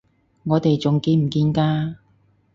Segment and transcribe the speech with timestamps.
[0.45, 1.97] 我哋仲見唔見㗎？